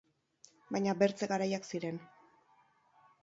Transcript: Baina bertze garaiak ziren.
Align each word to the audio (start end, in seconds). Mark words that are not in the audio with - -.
Baina 0.75 0.95
bertze 1.01 1.29
garaiak 1.33 1.69
ziren. 1.71 1.99